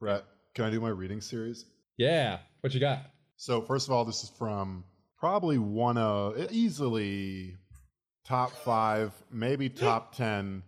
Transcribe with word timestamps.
Brett, 0.00 0.24
can 0.54 0.64
I 0.64 0.70
do 0.70 0.80
my 0.80 0.88
reading 0.90 1.20
series? 1.20 1.64
Yeah. 1.96 2.38
What 2.60 2.72
you 2.74 2.80
got? 2.80 3.00
So 3.36 3.60
first 3.60 3.88
of 3.88 3.92
all, 3.92 4.04
this 4.04 4.22
is 4.22 4.28
from 4.30 4.84
probably 5.18 5.58
one 5.58 5.98
of 5.98 6.36
easily 6.52 7.56
top 8.24 8.52
five, 8.52 9.12
maybe 9.32 9.68
top 9.68 10.14
ten 10.16 10.62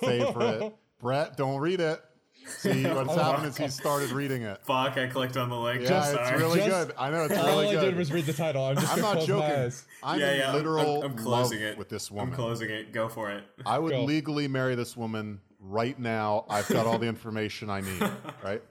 favorite. 0.00 0.72
Brett, 1.00 1.36
don't 1.36 1.60
read 1.60 1.80
it. 1.80 2.00
See 2.46 2.84
what's 2.86 3.14
happened 3.14 3.48
is 3.48 3.56
he 3.58 3.68
started 3.68 4.10
reading 4.12 4.42
it. 4.42 4.60
Fuck, 4.64 4.96
I 4.96 5.06
clicked 5.08 5.36
on 5.36 5.50
the 5.50 5.56
link. 5.58 5.82
Yeah, 5.82 5.88
Just, 5.88 6.14
it's 6.14 6.28
sorry. 6.28 6.38
really 6.38 6.60
Just- 6.60 6.70
good. 6.88 6.96
I 6.98 7.10
know 7.10 7.24
it's 7.24 7.34
really 7.34 7.42
All 7.50 7.60
really 7.60 7.68
I 7.76 7.80
good. 7.80 7.84
did 7.90 7.96
was 7.96 8.12
read 8.12 8.24
the 8.24 8.32
title. 8.32 8.64
I'm 8.64 8.76
just 8.76 8.92
I'm 8.94 9.00
not 9.02 9.20
joking. 9.26 9.72
I'm 10.02 10.18
yeah, 10.20 10.30
in 10.32 10.38
yeah. 10.38 10.44
I'm- 10.46 10.54
literal 10.54 11.02
I'm, 11.02 11.16
love 11.16 11.16
closing 11.16 11.60
it 11.60 11.76
with 11.76 11.90
this 11.90 12.10
woman. 12.10 12.30
I'm 12.30 12.34
closing 12.34 12.70
it. 12.70 12.92
Go 12.94 13.08
for 13.10 13.30
it. 13.30 13.44
I 13.66 13.78
would 13.78 13.92
Go. 13.92 14.04
legally 14.04 14.48
marry 14.48 14.74
this 14.74 14.96
woman 14.96 15.40
right 15.60 15.98
now. 15.98 16.44
I've 16.48 16.68
got 16.68 16.86
all 16.86 16.98
the 16.98 17.06
information 17.06 17.70
I 17.70 17.80
need, 17.82 18.02
right? 18.44 18.62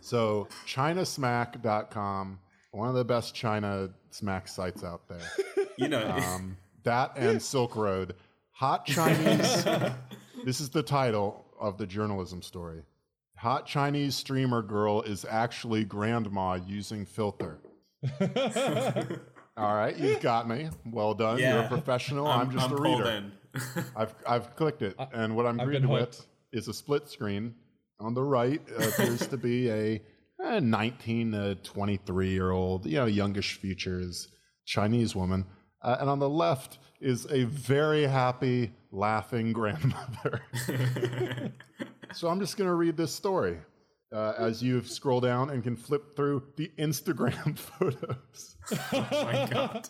So, 0.00 0.48
Chinasmack.com, 0.66 2.38
one 2.72 2.88
of 2.88 2.94
the 2.94 3.04
best 3.04 3.34
China 3.34 3.90
smack 4.10 4.48
sites 4.48 4.84
out 4.84 5.08
there. 5.08 5.20
You 5.76 5.88
know, 5.88 6.08
Um, 6.08 6.56
that 6.84 7.16
and 7.16 7.42
Silk 7.42 7.74
Road. 7.74 8.14
Hot 8.52 8.86
Chinese. 8.86 9.64
this 10.44 10.60
is 10.60 10.70
the 10.70 10.84
title 10.84 11.44
of 11.58 11.78
the 11.78 11.86
journalism 11.86 12.42
story. 12.42 12.82
Hot 13.38 13.66
Chinese 13.66 14.14
streamer 14.14 14.62
girl 14.62 15.02
is 15.02 15.26
actually 15.28 15.82
grandma 15.82 16.60
using 16.64 17.04
filter. 17.04 17.58
All 19.56 19.74
right, 19.74 19.96
you've 19.96 20.20
got 20.20 20.48
me. 20.48 20.68
Well 20.88 21.14
done. 21.14 21.40
You're 21.40 21.62
a 21.62 21.68
professional. 21.68 22.28
I'm, 22.28 22.52
just 22.52 22.66
a 22.70 22.76
pulled 22.76 23.00
reader. 23.00 23.24
In. 23.54 23.84
I've 23.96 24.14
I've 24.26 24.56
clicked 24.56 24.82
it, 24.82 24.96
and 25.12 25.36
what 25.36 25.46
I'm 25.46 25.60
I've 25.60 25.66
greeted 25.66 25.88
with 25.88 26.26
is 26.52 26.68
a 26.68 26.74
split 26.74 27.08
screen. 27.08 27.54
On 28.00 28.12
the 28.12 28.22
right 28.22 28.60
appears 28.76 29.26
to 29.28 29.36
be 29.36 29.70
a, 29.70 30.02
eh, 30.42 30.60
19 30.60 31.32
to 31.32 31.54
23 31.54 32.28
year 32.30 32.50
old, 32.50 32.86
you 32.86 32.96
know, 32.96 33.06
youngish 33.06 33.54
features 33.54 34.28
Chinese 34.66 35.14
woman, 35.14 35.46
uh, 35.82 35.96
and 36.00 36.10
on 36.10 36.18
the 36.18 36.28
left 36.28 36.78
is 37.00 37.26
a 37.30 37.44
very 37.44 38.04
happy, 38.04 38.72
laughing 38.90 39.52
grandmother. 39.52 40.42
so 42.12 42.28
I'm 42.28 42.40
just 42.40 42.56
going 42.56 42.68
to 42.68 42.74
read 42.74 42.96
this 42.96 43.14
story 43.14 43.58
uh, 44.14 44.32
as 44.38 44.62
you 44.62 44.82
scroll 44.82 45.20
down 45.20 45.50
and 45.50 45.62
can 45.62 45.76
flip 45.76 46.14
through 46.16 46.42
the 46.56 46.70
Instagram 46.78 47.58
photos. 47.78 48.56
Oh 48.92 49.06
my 49.10 49.48
god. 49.50 49.88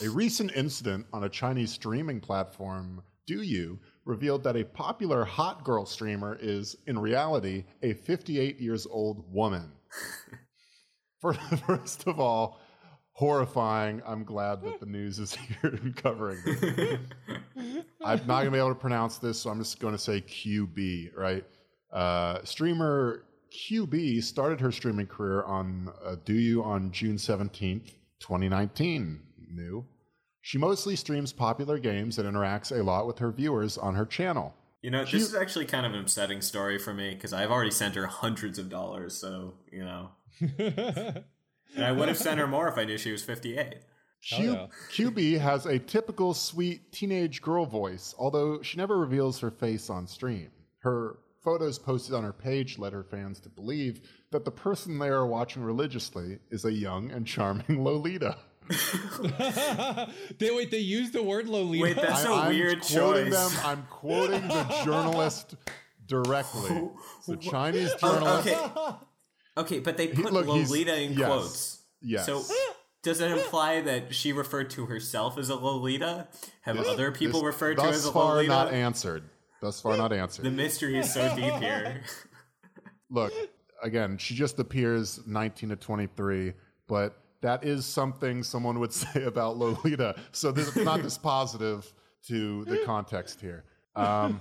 A 0.00 0.08
recent 0.08 0.52
incident 0.54 1.06
on 1.12 1.24
a 1.24 1.28
Chinese 1.28 1.72
streaming 1.72 2.20
platform, 2.20 3.02
DouYu, 3.28 3.78
revealed 4.04 4.44
that 4.44 4.56
a 4.56 4.64
popular 4.64 5.24
hot 5.24 5.64
girl 5.64 5.84
streamer 5.84 6.38
is, 6.40 6.76
in 6.86 6.98
reality, 6.98 7.64
a 7.82 7.94
58 7.94 8.60
years 8.60 8.86
old 8.88 9.24
woman. 9.32 9.72
First, 11.20 11.40
first 11.66 12.06
of 12.06 12.20
all, 12.20 12.60
horrifying. 13.10 14.00
I'm 14.06 14.22
glad 14.22 14.62
that 14.62 14.78
the 14.78 14.86
news 14.86 15.18
is 15.18 15.34
here 15.62 15.76
and 15.82 15.96
covering 15.96 16.38
this. 16.44 16.98
I'm 18.04 18.18
not 18.18 18.42
going 18.42 18.44
to 18.44 18.50
be 18.52 18.58
able 18.58 18.68
to 18.68 18.76
pronounce 18.76 19.18
this, 19.18 19.40
so 19.40 19.50
I'm 19.50 19.58
just 19.58 19.80
going 19.80 19.94
to 19.94 19.98
say 19.98 20.20
QB, 20.20 21.16
right? 21.16 21.44
Uh, 21.92 22.38
streamer 22.44 23.24
QB 23.50 24.22
started 24.22 24.60
her 24.60 24.70
streaming 24.70 25.08
career 25.08 25.42
on 25.42 25.90
uh, 26.04 26.14
DouYu 26.24 26.64
on 26.64 26.92
June 26.92 27.16
17th, 27.16 27.94
2019. 28.20 29.22
New. 29.50 29.86
She 30.40 30.58
mostly 30.58 30.96
streams 30.96 31.32
popular 31.32 31.78
games 31.78 32.18
and 32.18 32.28
interacts 32.28 32.76
a 32.76 32.82
lot 32.82 33.06
with 33.06 33.18
her 33.18 33.32
viewers 33.32 33.76
on 33.76 33.94
her 33.94 34.06
channel. 34.06 34.54
You 34.82 34.90
know, 34.92 35.04
this 35.04 35.14
is 35.14 35.34
actually 35.34 35.66
kind 35.66 35.84
of 35.84 35.92
an 35.92 36.00
upsetting 36.00 36.40
story 36.40 36.78
for 36.78 36.94
me 36.94 37.14
because 37.14 37.32
I've 37.32 37.50
already 37.50 37.72
sent 37.72 37.96
her 37.96 38.06
hundreds 38.06 38.58
of 38.58 38.68
dollars. 38.68 39.16
So 39.16 39.54
you 39.72 39.84
know, 39.84 40.10
and 40.40 41.84
I 41.84 41.92
would 41.92 42.08
have 42.08 42.16
sent 42.16 42.38
her 42.38 42.46
more 42.46 42.68
if 42.68 42.78
I 42.78 42.84
knew 42.84 42.96
she 42.96 43.10
was 43.10 43.22
58. 43.24 43.74
Q- 44.22 44.52
yeah. 44.52 44.66
QB 44.90 45.38
has 45.40 45.66
a 45.66 45.78
typical 45.78 46.34
sweet 46.34 46.92
teenage 46.92 47.42
girl 47.42 47.66
voice, 47.66 48.14
although 48.18 48.62
she 48.62 48.76
never 48.76 48.98
reveals 48.98 49.38
her 49.40 49.50
face 49.50 49.90
on 49.90 50.06
stream. 50.06 50.50
Her 50.80 51.18
photos 51.42 51.78
posted 51.78 52.14
on 52.14 52.24
her 52.24 52.32
page 52.32 52.78
led 52.78 52.92
her 52.92 53.04
fans 53.04 53.40
to 53.40 53.48
believe 53.48 54.08
that 54.30 54.44
the 54.44 54.50
person 54.50 54.98
they 54.98 55.08
are 55.08 55.26
watching 55.26 55.62
religiously 55.62 56.38
is 56.50 56.64
a 56.64 56.72
young 56.72 57.10
and 57.10 57.26
charming 57.26 57.64
Lolita. 57.84 58.36
they 60.38 60.50
wait. 60.50 60.70
They 60.70 60.78
use 60.78 61.10
the 61.10 61.22
word 61.22 61.48
Lolita. 61.48 61.82
Wait, 61.82 61.96
that's 61.96 62.24
a 62.24 62.30
I'm 62.30 62.48
weird 62.50 62.80
quoting 62.82 63.30
choice. 63.32 63.52
Them, 63.52 63.60
I'm 63.64 63.82
quoting 63.90 64.48
the 64.48 64.64
journalist 64.84 65.54
directly. 66.06 66.88
The 67.26 67.36
Chinese 67.36 67.92
Oh, 68.02 68.14
journalist. 68.14 68.48
okay, 68.48 68.96
okay, 69.58 69.78
but 69.80 69.96
they 69.96 70.08
put 70.08 70.32
look, 70.32 70.46
Lolita 70.46 71.00
in 71.00 71.12
yes. 71.12 71.26
quotes. 71.26 71.82
Yes. 72.00 72.26
So 72.26 72.42
does 73.02 73.20
it 73.20 73.30
imply 73.30 73.80
that 73.82 74.14
she 74.14 74.32
referred 74.32 74.70
to 74.70 74.86
herself 74.86 75.38
as 75.38 75.48
a 75.50 75.54
Lolita? 75.54 76.28
Have 76.62 76.76
This- 76.76 76.88
other 76.88 77.12
people 77.12 77.40
this- 77.40 77.46
referred 77.46 77.76
to 77.76 77.82
thus 77.82 77.96
as 77.96 78.04
a 78.04 78.10
Lolita? 78.10 78.12
far 78.18 78.34
Lolita? 78.34 78.52
not 78.52 78.72
answered. 78.72 79.22
Thus 79.60 79.80
far 79.80 79.96
not 79.96 80.12
answered. 80.22 80.44
the 80.44 80.50
mystery 80.50 80.98
is 80.98 81.12
so 81.12 81.34
deep 81.34 81.54
here. 81.54 82.02
Look, 83.10 83.32
again, 83.82 84.18
she 84.18 84.34
just 84.34 84.58
appears 84.58 85.20
19 85.26 85.70
to 85.70 85.76
23, 85.76 86.52
but 86.86 87.16
that 87.40 87.64
is 87.64 87.84
something 87.86 88.42
someone 88.42 88.78
would 88.80 88.92
say 89.04 89.24
about 89.24 89.56
Lolita. 89.56 90.16
So 90.32 90.50
this 90.52 90.68
is 90.76 90.84
not 90.84 91.02
this 91.02 91.18
positive 91.18 91.92
to 92.26 92.64
the 92.66 92.78
context 92.84 93.40
here. 93.40 93.64
Um, 93.96 94.40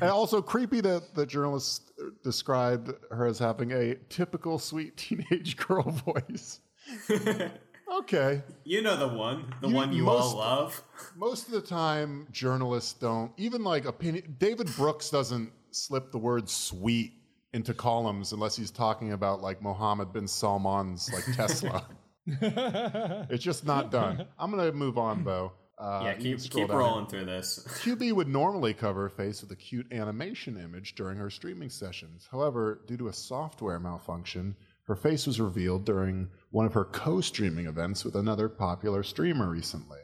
and 0.00 0.10
also 0.10 0.40
creepy 0.40 0.80
that 0.80 1.14
the 1.14 1.26
journalist 1.26 1.92
described 2.22 2.90
her 3.10 3.26
as 3.26 3.38
having 3.38 3.72
a 3.72 3.96
typical 4.08 4.58
sweet 4.58 4.96
teenage 4.98 5.56
girl 5.56 5.82
voice. 5.90 6.60
Okay. 7.98 8.42
you 8.64 8.82
know 8.82 8.96
the 8.96 9.06
one, 9.06 9.54
the 9.60 9.68
You- 9.68 9.74
one 9.74 9.92
you 9.92 10.04
most- 10.04 10.32
all 10.34 10.38
love. 10.38 10.82
Most 11.16 11.46
of 11.46 11.52
the 11.52 11.60
time, 11.60 12.26
journalists 12.32 12.94
don't, 12.94 13.30
even 13.36 13.62
like 13.62 13.84
opinion, 13.84 14.34
David 14.38 14.68
Brooks 14.74 15.10
doesn't 15.10 15.52
slip 15.70 16.10
the 16.10 16.18
word 16.18 16.48
sweet 16.48 17.12
into 17.52 17.72
columns 17.74 18.32
unless 18.32 18.56
he's 18.56 18.70
talking 18.72 19.12
about 19.12 19.42
like 19.42 19.62
Mohammed 19.62 20.12
bin 20.12 20.26
Salman's 20.26 21.12
like 21.12 21.24
Tesla. 21.36 21.86
it's 22.26 23.44
just 23.44 23.66
not 23.66 23.90
done. 23.90 24.26
I'm 24.38 24.50
going 24.50 24.64
to 24.64 24.76
move 24.76 24.98
on 24.98 25.24
though. 25.24 25.52
Uh, 25.76 26.02
yeah, 26.04 26.14
keep 26.14 26.40
scroll 26.40 26.62
keep 26.62 26.68
down 26.68 26.76
rolling 26.78 27.06
through 27.06 27.24
this. 27.24 27.64
QB 27.82 28.12
would 28.12 28.28
normally 28.28 28.72
cover 28.72 29.02
her 29.02 29.08
face 29.08 29.42
with 29.42 29.50
a 29.50 29.56
cute 29.56 29.92
animation 29.92 30.56
image 30.56 30.94
during 30.94 31.18
her 31.18 31.30
streaming 31.30 31.68
sessions. 31.68 32.28
However, 32.30 32.80
due 32.86 32.96
to 32.96 33.08
a 33.08 33.12
software 33.12 33.80
malfunction, 33.80 34.54
her 34.86 34.94
face 34.94 35.26
was 35.26 35.40
revealed 35.40 35.84
during 35.84 36.28
one 36.50 36.66
of 36.66 36.74
her 36.74 36.84
co 36.84 37.20
streaming 37.20 37.66
events 37.66 38.04
with 38.04 38.14
another 38.14 38.48
popular 38.48 39.02
streamer 39.02 39.50
recently. 39.50 39.98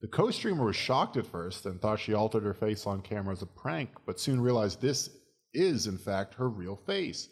The 0.00 0.08
co 0.08 0.30
streamer 0.30 0.64
was 0.64 0.76
shocked 0.76 1.16
at 1.16 1.26
first 1.26 1.66
and 1.66 1.80
thought 1.80 1.98
she 1.98 2.14
altered 2.14 2.44
her 2.44 2.54
face 2.54 2.86
on 2.86 3.00
camera 3.00 3.32
as 3.32 3.42
a 3.42 3.46
prank, 3.46 3.90
but 4.06 4.20
soon 4.20 4.40
realized 4.40 4.80
this 4.80 5.10
is, 5.52 5.86
in 5.86 5.98
fact, 5.98 6.34
her 6.34 6.48
real 6.48 6.76
face. 6.76 7.28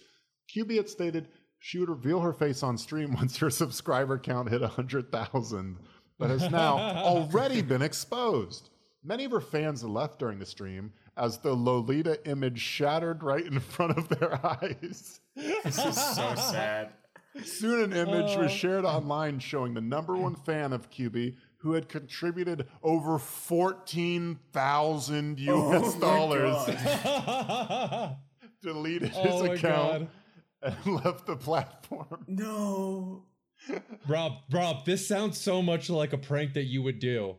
QB 0.54 0.76
had 0.76 0.88
stated 0.88 1.28
she 1.66 1.78
would 1.78 1.88
reveal 1.88 2.20
her 2.20 2.34
face 2.34 2.62
on 2.62 2.76
stream 2.76 3.14
once 3.14 3.38
her 3.38 3.48
subscriber 3.48 4.18
count 4.18 4.50
hit 4.50 4.60
100,000, 4.60 5.78
but 6.18 6.28
has 6.28 6.50
now 6.50 6.76
already 6.78 7.62
been 7.62 7.80
exposed. 7.80 8.68
Many 9.02 9.24
of 9.24 9.30
her 9.30 9.40
fans 9.40 9.82
left 9.82 10.18
during 10.18 10.38
the 10.38 10.44
stream 10.44 10.92
as 11.16 11.38
the 11.38 11.54
Lolita 11.54 12.22
image 12.28 12.60
shattered 12.60 13.22
right 13.22 13.46
in 13.46 13.60
front 13.60 13.96
of 13.96 14.10
their 14.10 14.38
eyes. 14.46 15.20
This 15.34 15.78
is 15.78 16.14
so 16.14 16.34
sad. 16.34 16.92
Soon, 17.42 17.80
an 17.80 17.94
image 17.94 18.36
was 18.36 18.52
uh. 18.52 18.54
shared 18.54 18.84
online 18.84 19.38
showing 19.38 19.72
the 19.72 19.80
number 19.80 20.16
one 20.16 20.34
fan 20.34 20.74
of 20.74 20.90
QB 20.90 21.34
who 21.56 21.72
had 21.72 21.88
contributed 21.88 22.68
over 22.82 23.18
14,000 23.18 25.40
US 25.40 25.48
Oh 25.48 25.98
dollars, 25.98 26.66
deleted 28.62 29.12
oh 29.16 29.22
his 29.22 29.32
oh 29.32 29.46
my 29.46 29.54
account, 29.54 30.00
god, 30.00 30.10
and 30.64 30.94
left 31.04 31.26
the 31.26 31.36
platform. 31.36 32.24
No. 32.26 33.24
Rob, 34.08 34.32
Rob, 34.50 34.84
this 34.84 35.06
sounds 35.06 35.38
so 35.38 35.62
much 35.62 35.88
like 35.88 36.12
a 36.12 36.18
prank 36.18 36.54
that 36.54 36.64
you 36.64 36.82
would 36.82 36.98
do. 36.98 37.36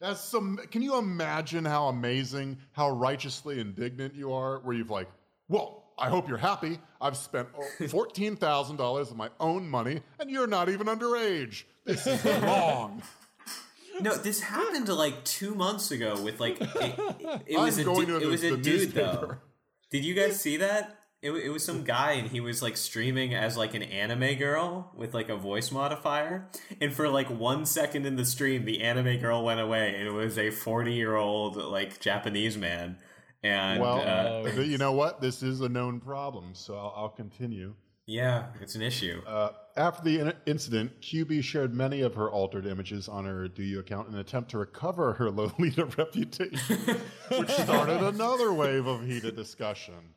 That's 0.00 0.20
some. 0.20 0.58
Can 0.70 0.82
you 0.82 0.98
imagine 0.98 1.64
how 1.64 1.86
amazing, 1.88 2.58
how 2.72 2.90
righteously 2.90 3.58
indignant 3.60 4.14
you 4.14 4.32
are? 4.32 4.58
Where 4.60 4.76
you've 4.76 4.90
like, 4.90 5.08
well, 5.48 5.92
I 5.98 6.08
hope 6.10 6.28
you're 6.28 6.36
happy. 6.36 6.78
I've 7.00 7.16
spent 7.16 7.48
fourteen 7.88 8.36
thousand 8.36 8.76
dollars 8.76 9.10
of 9.10 9.16
my 9.16 9.30
own 9.40 9.68
money, 9.68 10.02
and 10.20 10.30
you're 10.30 10.46
not 10.46 10.68
even 10.68 10.88
underage. 10.88 11.64
This 11.84 12.06
is 12.06 12.22
wrong. 12.42 13.02
No, 14.00 14.14
this 14.16 14.40
happened 14.40 14.88
like 14.88 15.24
two 15.24 15.54
months 15.54 15.90
ago 15.90 16.20
with 16.22 16.38
like 16.40 16.60
it, 16.60 16.68
it 17.46 17.56
I'm 17.56 17.64
was 17.64 17.78
a 17.78 17.84
going 17.84 18.06
du- 18.06 18.18
to 18.20 18.26
it 18.26 18.28
was 18.28 18.44
a 18.44 18.50
the 18.50 18.56
dude 18.58 18.92
though. 18.92 19.04
newspaper. 19.04 19.38
Did 19.90 20.04
you 20.04 20.14
guys 20.14 20.40
see 20.40 20.56
that? 20.58 20.98
It, 21.24 21.32
it 21.32 21.48
was 21.48 21.64
some 21.64 21.84
guy 21.84 22.12
and 22.12 22.28
he 22.28 22.40
was 22.40 22.62
like 22.62 22.76
streaming 22.76 23.34
as 23.34 23.56
like 23.56 23.72
an 23.74 23.82
anime 23.82 24.34
girl 24.38 24.92
with 24.94 25.14
like 25.14 25.30
a 25.30 25.36
voice 25.36 25.72
modifier. 25.72 26.48
And 26.80 26.92
for 26.92 27.08
like 27.08 27.28
one 27.30 27.64
second 27.66 28.04
in 28.06 28.16
the 28.16 28.24
stream, 28.26 28.64
the 28.66 28.82
anime 28.82 29.18
girl 29.20 29.42
went 29.42 29.58
away 29.58 29.94
and 29.96 30.06
it 30.06 30.12
was 30.12 30.36
a 30.38 30.50
40 30.50 30.92
year 30.92 31.16
old 31.16 31.56
like 31.56 31.98
Japanese 31.98 32.56
man. 32.58 32.98
And 33.42 33.80
well, 33.80 34.00
uh, 34.00 34.50
Oh. 34.56 34.60
you 34.60 34.78
know 34.78 34.92
what? 34.92 35.20
This 35.20 35.42
is 35.42 35.60
a 35.60 35.68
known 35.68 36.00
problem, 36.00 36.54
so 36.54 36.76
I'll, 36.76 36.92
I'll 36.96 37.08
continue. 37.08 37.74
yeah, 38.06 38.46
it's 38.60 38.74
an 38.74 38.82
issue. 38.82 39.22
Uh, 39.26 39.50
after 39.76 40.02
the 40.02 40.18
in- 40.20 40.32
incident, 40.46 41.00
QB 41.00 41.42
shared 41.42 41.74
many 41.74 42.02
of 42.02 42.14
her 42.14 42.30
altered 42.30 42.66
images 42.66 43.08
on 43.08 43.24
her 43.24 43.48
DouYu 43.48 43.80
account 43.80 44.08
in 44.08 44.14
an 44.14 44.20
attempt 44.20 44.50
to 44.52 44.58
recover 44.58 45.14
her 45.14 45.30
Lolita 45.38 45.86
reputation, 45.98 46.78
which 47.38 47.50
started 47.50 48.02
another 48.14 48.52
wave 48.52 48.86
of 48.86 49.04
heated 49.06 49.36
discussion. 49.36 50.14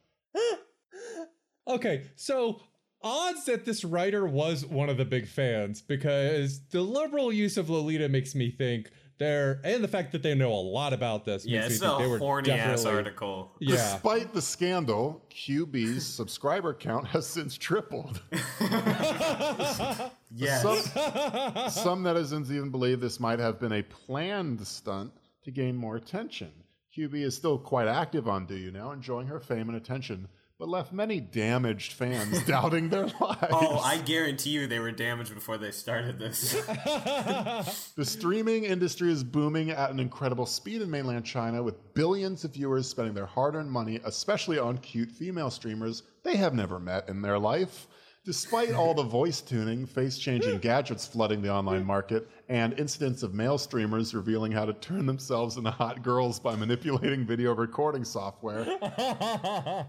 Okay, 1.68 2.04
so 2.16 2.62
odds 3.02 3.46
that 3.46 3.66
this 3.66 3.84
writer 3.84 4.26
was 4.26 4.66
one 4.66 4.90
of 4.90 4.98
the 4.98 5.06
big 5.06 5.28
fans 5.28 5.82
because 5.82 6.62
the 6.70 6.82
liberal 6.82 7.32
use 7.32 7.58
of 7.58 7.70
Lolita 7.70 8.10
makes 8.10 8.34
me 8.36 8.50
think 8.50 8.90
they're 9.20 9.60
and 9.64 9.84
the 9.84 9.88
fact 9.88 10.12
that 10.12 10.22
they 10.22 10.36
know 10.36 10.54
a 10.54 10.56
lot 10.56 10.94
about 10.94 11.26
this 11.26 11.44
makes 11.44 11.54
yeah, 11.54 11.68
me 11.68 11.76
think 11.76 12.00
a 12.00 12.04
they 12.04 12.08
were 12.08 12.20
horny 12.20 12.52
ass 12.52 12.86
article. 12.86 13.52
Yeah. 13.60 13.76
Despite 13.76 14.34
the 14.34 14.42
scandal, 14.42 15.24
QB's 15.32 16.06
subscriber 16.06 16.74
count 16.74 17.08
has 17.08 17.26
since 17.26 17.58
tripled. 17.58 18.22
Yes. 20.30 20.62
Some, 20.62 21.70
some 21.70 22.04
netizens 22.04 22.52
even 22.52 22.70
believe 22.70 23.00
this 23.00 23.20
might 23.20 23.40
have 23.40 23.60
been 23.60 23.72
a 23.72 23.84
planned 23.84 24.66
stunt 24.68 25.14
to 25.44 25.52
gain 25.52 25.76
more 25.76 25.96
attention. 25.96 26.52
QB 26.96 27.16
is 27.16 27.36
still 27.36 27.58
quite 27.58 27.88
active 27.88 28.28
on 28.28 28.46
DouYu 28.46 28.74
now, 28.74 28.92
enjoying 28.92 29.28
her 29.28 29.40
fame 29.40 29.70
and 29.70 29.78
attention, 29.78 30.28
but 30.60 30.68
left 30.68 30.92
many 30.92 31.20
damaged 31.20 31.94
fans 31.94 32.44
doubting 32.48 32.90
their 32.90 33.06
lives. 33.06 33.48
oh, 33.52 33.80
I 33.80 33.98
guarantee 34.00 34.52
you 34.52 34.68
they 34.68 34.80
were 34.80 34.92
damaged 34.92 35.34
before 35.34 35.58
they 35.58 35.72
started 35.72 36.18
this. 36.20 36.56
The 37.96 38.06
streaming 38.06 38.64
industry 38.66 39.12
is 39.12 39.24
booming 39.24 39.72
at 39.72 39.90
an 39.92 40.00
incredible 40.00 40.46
speed 40.46 40.82
in 40.82 40.90
mainland 40.90 41.26
China, 41.26 41.62
with 41.64 41.94
billions 41.94 42.44
of 42.44 42.54
viewers 42.54 42.88
spending 42.88 43.14
their 43.14 43.26
hard 43.26 43.56
earned 43.56 43.72
money, 43.72 44.00
especially 44.06 44.58
on 44.60 44.78
cute 44.80 45.12
female 45.12 45.50
streamers 45.50 46.04
they 46.24 46.36
have 46.36 46.54
never 46.54 46.80
met 46.80 47.08
in 47.10 47.22
their 47.22 47.40
life. 47.40 47.88
Despite 48.26 48.74
all 48.74 48.94
the 48.94 49.04
voice 49.04 49.40
tuning, 49.40 49.86
face 49.86 50.18
changing 50.18 50.60
gadgets 50.60 51.08
flooding 51.08 51.42
the 51.42 51.50
online 51.50 51.86
market, 51.86 52.28
and 52.50 52.78
incidents 52.78 53.24
of 53.24 53.34
male 53.34 53.58
streamers 53.58 54.14
revealing 54.14 54.52
how 54.52 54.66
to 54.66 54.74
turn 54.74 55.06
themselves 55.06 55.56
into 55.56 55.72
hot 55.72 56.04
girls 56.04 56.38
by 56.40 56.54
manipulating 56.56 57.26
video 57.26 57.56
recording 57.56 58.04
software, 58.04 58.66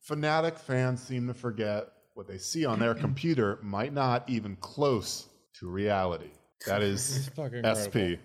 fanatic 0.00 0.58
fans 0.58 1.02
seem 1.02 1.26
to 1.26 1.34
forget 1.34 1.88
what 2.14 2.26
they 2.26 2.38
see 2.38 2.64
on 2.64 2.78
their 2.78 2.94
computer 3.06 3.58
might 3.62 3.92
not 3.92 4.28
even 4.28 4.56
close 4.56 5.28
to 5.54 5.68
reality. 5.68 6.30
That 6.66 6.82
is 6.82 7.30
SP. 7.64 8.18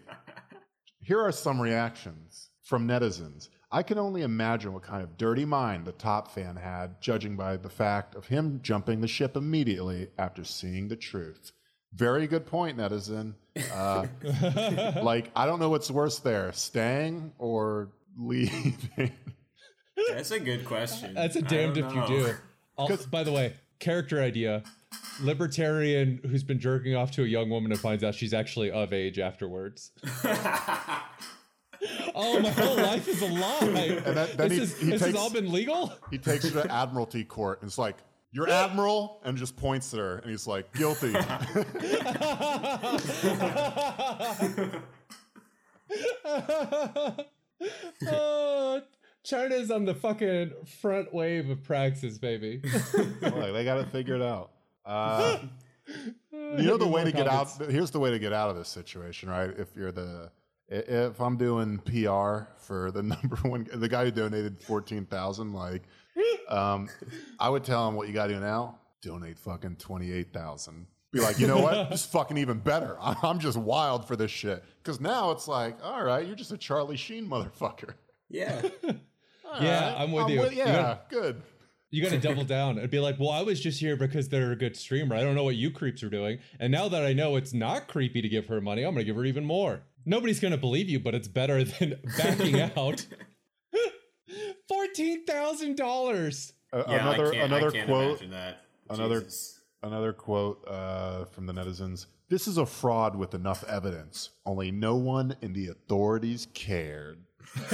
Here 1.01 1.19
are 1.19 1.31
some 1.31 1.59
reactions 1.59 2.49
from 2.63 2.87
netizens. 2.87 3.49
I 3.71 3.83
can 3.83 3.97
only 3.97 4.21
imagine 4.21 4.73
what 4.73 4.83
kind 4.83 5.01
of 5.01 5.17
dirty 5.17 5.45
mind 5.45 5.85
the 5.85 5.93
top 5.93 6.31
fan 6.31 6.57
had, 6.57 7.01
judging 7.01 7.37
by 7.37 7.57
the 7.57 7.69
fact 7.69 8.15
of 8.15 8.27
him 8.27 8.59
jumping 8.61 8.99
the 9.01 9.07
ship 9.07 9.37
immediately 9.37 10.09
after 10.17 10.43
seeing 10.43 10.87
the 10.87 10.95
truth. 10.97 11.51
Very 11.93 12.27
good 12.27 12.45
point, 12.45 12.77
netizen. 12.77 13.35
Uh, 13.73 14.07
like, 15.03 15.29
I 15.35 15.45
don't 15.45 15.59
know 15.59 15.69
what's 15.69 15.91
worse 15.91 16.19
there, 16.19 16.53
staying 16.53 17.33
or 17.37 17.89
leaving. 18.17 19.11
That's 20.15 20.31
a 20.31 20.39
good 20.39 20.65
question. 20.65 21.13
That's 21.13 21.35
a 21.35 21.41
damned 21.41 21.75
don't 21.75 21.89
if 21.97 22.09
you 22.09 22.23
do. 22.23 22.33
Also, 22.77 23.05
by 23.07 23.23
the 23.23 23.31
way, 23.31 23.53
character 23.79 24.21
idea: 24.21 24.63
libertarian 25.21 26.19
who's 26.23 26.43
been 26.43 26.59
jerking 26.59 26.95
off 26.95 27.11
to 27.11 27.23
a 27.23 27.27
young 27.27 27.49
woman 27.49 27.71
and 27.71 27.79
finds 27.79 28.03
out 28.03 28.15
she's 28.15 28.33
actually 28.33 28.71
of 28.71 28.91
age 28.93 29.19
afterwards. 29.19 29.91
oh, 32.15 32.39
my 32.39 32.49
whole 32.49 32.77
life 32.77 33.07
is 33.07 33.21
a 33.21 33.27
lie. 33.27 33.59
And 34.05 34.17
that- 34.17 34.37
then 34.37 34.49
this 34.49 34.57
he- 34.57 34.63
is, 34.63 34.79
he 34.79 34.85
this 34.91 35.01
takes- 35.01 35.13
has 35.13 35.21
all 35.21 35.29
been 35.29 35.51
legal. 35.51 35.93
He 36.09 36.17
takes 36.17 36.49
her 36.49 36.63
to 36.63 36.71
Admiralty 36.73 37.23
Court 37.23 37.61
and 37.61 37.69
it's 37.69 37.77
like, 37.77 37.97
You're 38.31 38.49
Admiral? 38.49 39.19
And 39.25 39.37
just 39.37 39.55
points 39.57 39.93
at 39.93 39.99
her 39.99 40.17
and 40.19 40.31
he's 40.31 40.47
like, 40.47 40.71
Guilty. 40.73 41.13
oh, 48.07 48.81
China's 49.23 49.69
on 49.71 49.85
the 49.85 49.93
fucking 49.93 50.51
front 50.81 51.13
wave 51.13 51.49
of 51.49 51.63
praxis, 51.63 52.17
baby. 52.17 52.61
like, 53.21 53.53
they 53.53 53.63
got 53.63 53.75
to 53.75 53.85
figure 53.85 54.15
it 54.15 54.21
out. 54.21 54.51
Uh, 54.85 55.37
you 56.31 56.63
know 56.63 56.77
the 56.77 56.87
way 56.87 57.03
to 57.03 57.11
get 57.11 57.27
out 57.27 57.49
here's 57.69 57.91
the 57.91 57.99
way 57.99 58.11
to 58.11 58.19
get 58.19 58.33
out 58.33 58.49
of 58.49 58.55
this 58.55 58.69
situation 58.69 59.29
right? 59.29 59.51
If 59.57 59.75
you're 59.75 59.91
the 59.91 60.31
i- 60.71 60.75
if 60.75 61.19
i'm 61.19 61.37
doing 61.37 61.77
pr 61.79 62.47
for 62.57 62.91
the 62.91 63.03
number 63.03 63.35
one 63.43 63.67
the 63.73 63.87
guy 63.89 64.05
who 64.05 64.11
donated 64.11 64.61
14000 64.63 65.53
like 65.53 65.83
um 66.49 66.89
i 67.39 67.49
would 67.49 67.63
tell 67.63 67.87
him 67.87 67.95
what 67.95 68.07
you 68.07 68.13
gotta 68.13 68.33
do 68.33 68.39
now 68.39 68.79
donate 69.01 69.37
fucking 69.37 69.75
28000 69.75 70.87
be 71.11 71.19
like 71.19 71.39
you 71.39 71.47
know 71.47 71.59
what? 71.59 71.89
Just 71.89 72.09
fucking 72.11 72.37
even 72.37 72.59
better. 72.59 72.95
I'm 73.01 73.39
just 73.39 73.57
wild 73.57 74.07
for 74.07 74.15
this 74.15 74.31
shit. 74.31 74.63
Because 74.81 75.01
now 75.01 75.31
it's 75.31 75.47
like 75.47 75.77
all 75.83 76.03
right 76.03 76.25
you're 76.25 76.35
just 76.37 76.51
a 76.53 76.57
charlie 76.57 76.95
sheen 76.97 77.27
motherfucker. 77.27 77.95
Yeah. 78.29 78.61
All 79.51 79.61
Yeah, 79.63 79.91
right, 79.93 80.01
I'm 80.01 80.11
with 80.11 80.29
you. 80.29 80.43
You 80.43 80.49
yeah 80.51 80.65
gotta- 80.65 80.99
good 81.09 81.41
You 81.89 82.01
got 82.01 82.11
to 82.11 82.17
double 82.19 82.43
down 82.45 82.77
and 82.77 82.89
be 82.89 82.99
like, 82.99 83.19
well, 83.19 83.29
I 83.31 83.41
was 83.41 83.59
just 83.59 83.79
here 83.79 83.97
because 83.97 84.29
they're 84.29 84.51
a 84.53 84.55
good 84.55 84.75
streamer. 84.77 85.15
I 85.15 85.21
don't 85.23 85.35
know 85.35 85.43
what 85.43 85.55
you 85.57 85.71
creeps 85.71 86.01
are 86.03 86.09
doing. 86.09 86.39
And 86.59 86.71
now 86.71 86.87
that 86.87 87.03
I 87.03 87.11
know 87.13 87.35
it's 87.35 87.53
not 87.53 87.87
creepy 87.89 88.21
to 88.21 88.29
give 88.29 88.47
her 88.47 88.61
money, 88.61 88.83
I'm 88.83 88.93
going 88.93 88.99
to 89.05 89.05
give 89.05 89.17
her 89.17 89.25
even 89.25 89.43
more. 89.43 89.81
Nobody's 90.05 90.39
going 90.39 90.51
to 90.53 90.57
believe 90.57 90.87
you, 90.89 90.99
but 91.01 91.13
it's 91.13 91.27
better 91.27 91.63
than 91.65 91.99
backing 92.17 92.61
out. 92.61 93.05
$14,000. 94.71 96.51
A- 96.73 96.77
Yeah, 96.77 96.83
another 97.01 97.27
I 97.27 97.31
can't, 97.35 97.51
another 97.51 97.67
I 97.67 97.71
can't 97.71 97.87
quote 97.87 98.29
that. 98.31 98.61
another- 98.89 99.19
Jesus. 99.21 99.57
Another 99.83 100.13
quote 100.13 100.63
uh, 100.67 101.25
from 101.25 101.47
the 101.47 101.53
netizens 101.53 102.05
This 102.29 102.47
is 102.47 102.57
a 102.59 102.65
fraud 102.67 103.15
with 103.15 103.33
enough 103.33 103.63
evidence. 103.67 104.29
Only 104.45 104.69
no 104.71 104.95
one 104.95 105.35
in 105.41 105.53
the 105.53 105.69
authorities 105.69 106.47
cared. 106.53 107.25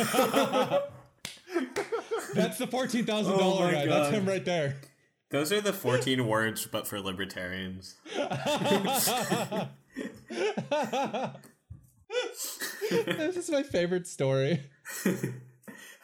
That's 2.37 2.57
the 2.57 2.67
$14,000 2.67 3.25
Oh 3.27 3.59
my 3.59 3.71
guy. 3.71 3.85
That's 3.85 4.09
him 4.11 4.25
right 4.25 4.45
there. 4.45 4.75
Those 5.29 5.51
are 5.51 5.59
the 5.59 5.73
14 5.73 6.25
words, 6.25 6.65
but 6.67 6.87
for 6.87 7.01
libertarians. 7.01 7.95
this 12.89 13.35
is 13.35 13.49
my 13.49 13.63
favorite 13.63 14.07
story. 14.07 14.61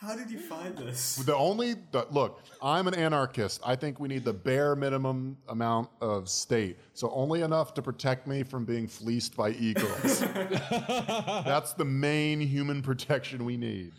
How 0.04 0.18
did 0.18 0.30
you 0.30 0.40
find 0.40 0.78
this? 0.78 1.16
The 1.16 1.34
only 1.34 1.76
the, 1.92 2.06
look, 2.12 2.42
I'm 2.62 2.90
an 2.90 2.94
anarchist. 2.94 3.62
I 3.66 3.78
think 3.78 4.02
we 4.02 4.10
need 4.10 4.26
the 4.26 4.34
bare 4.34 4.76
minimum 4.76 5.38
amount 5.48 5.90
of 6.02 6.28
state. 6.28 6.78
So 6.94 7.10
only 7.12 7.42
enough 7.42 7.74
to 7.76 7.82
protect 7.82 8.28
me 8.28 8.44
from 8.44 8.66
being 8.66 8.86
fleeced 8.86 9.38
by 9.38 9.52
eagles. 9.52 10.20
That's 10.20 11.72
the 11.72 11.86
main 11.86 12.42
human 12.42 12.82
protection 12.82 13.46
we 13.46 13.56
need. 13.56 13.94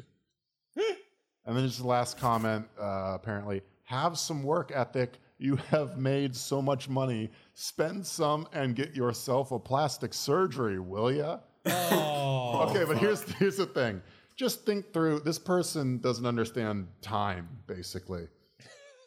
And 1.47 1.57
then 1.57 1.67
just 1.67 1.81
the 1.81 1.87
last 1.87 2.19
comment, 2.19 2.67
uh, 2.81 3.13
apparently, 3.15 3.63
have 3.85 4.19
some 4.19 4.43
work 4.43 4.73
ethic. 4.75 5.19
You 5.39 5.57
have 5.57 5.99
made 5.99 6.35
so 6.35 6.63
much 6.63 6.89
money. 6.89 7.31
Spend 7.55 8.07
some 8.07 8.49
and 8.53 8.75
get 8.75 8.95
yourself 8.95 9.53
a 9.53 9.59
plastic 9.59 10.15
surgery, 10.15 10.79
will 10.81 11.13
ya? 11.13 11.39
Oh. 11.67 12.31
Okay, 12.71 12.85
but 12.85 12.99
here's 12.99 13.23
here's 13.33 13.57
the 13.57 13.67
thing. 13.67 14.01
Just 14.37 14.65
think 14.65 14.93
through. 14.93 15.21
This 15.21 15.39
person 15.39 15.99
doesn't 15.99 16.25
understand 16.25 16.87
time. 17.03 17.49
Basically, 17.67 18.27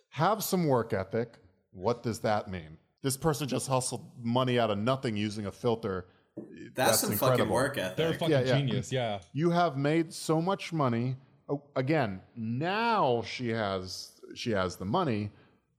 have 0.10 0.44
some 0.44 0.67
work 0.67 0.94
ethic. 0.94 1.34
What 1.72 2.03
does 2.03 2.20
that 2.20 2.50
mean? 2.50 2.77
This 3.03 3.15
person 3.17 3.48
just 3.48 3.67
hustled 3.67 4.06
money 4.22 4.60
out 4.60 4.70
of 4.70 4.77
nothing 4.77 5.15
using 5.15 5.46
a 5.46 5.51
filter. 5.51 6.08
That's, 6.75 7.00
some 7.00 7.12
fucking 7.12 7.24
incredible. 7.29 7.53
work 7.53 7.77
ethic. 7.77 7.98
They're 7.98 8.13
fucking 8.13 8.29
Yeah, 8.29 8.41
yeah. 8.41 8.58
genius. 8.58 8.91
Yeah. 8.91 9.20
You 9.34 9.50
have 9.51 9.77
made 9.77 10.13
so 10.13 10.41
much 10.41 10.72
money. 10.74 11.15
Oh, 11.49 11.63
again, 11.75 12.21
now 12.35 13.21
she 13.25 13.49
has 13.49 14.11
she 14.35 14.51
has 14.51 14.75
the 14.75 14.85
money. 14.85 15.31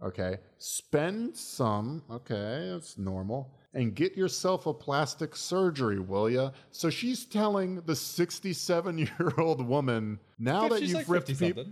Okay, 0.02 0.38
spend 0.58 1.36
some. 1.36 2.02
Okay, 2.10 2.70
that's 2.72 2.96
normal. 2.96 3.52
And 3.74 3.94
get 3.94 4.16
yourself 4.16 4.66
a 4.66 4.72
plastic 4.72 5.36
surgery, 5.36 5.98
will 5.98 6.30
ya? 6.30 6.50
So 6.70 6.88
she's 6.88 7.26
telling 7.26 7.82
the 7.82 7.94
67 7.94 8.98
year 8.98 9.32
old 9.36 9.66
woman 9.66 10.18
now 10.38 10.68
that 10.68 10.80
she's 10.80 10.90
you've 10.90 10.98
like 10.98 11.08
ripped 11.08 11.38
people, 11.38 11.66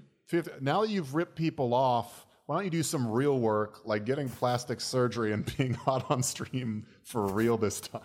now 0.60 0.82
that 0.82 0.90
you've 0.90 1.14
ripped 1.14 1.36
people 1.36 1.72
off. 1.74 2.24
Why 2.46 2.54
don't 2.54 2.64
you 2.64 2.70
do 2.70 2.84
some 2.84 3.10
real 3.10 3.40
work, 3.40 3.80
like 3.84 4.04
getting 4.04 4.28
plastic 4.28 4.80
surgery 4.80 5.32
and 5.32 5.44
being 5.56 5.74
hot 5.74 6.08
on 6.10 6.22
stream 6.22 6.86
for 7.02 7.26
real 7.26 7.56
this 7.56 7.80
time? 7.80 8.00